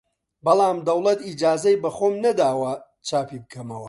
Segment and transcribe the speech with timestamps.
[0.45, 2.71] بەڵام دەوڵەت ئیجازەی بە خۆم نەداوە
[3.07, 3.79] چاپی بکەمەوە!